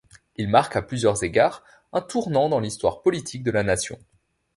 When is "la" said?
3.51-3.61